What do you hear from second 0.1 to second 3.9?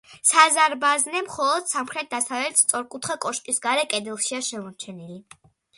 საზარბაზნე მხოლოდ სამხრეთ-დასავლეთ სწორკუთხა კოშკის გარე